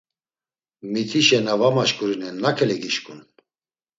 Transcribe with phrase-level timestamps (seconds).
[0.91, 3.19] Mitişe na var maşkurinen nakele gişǩun?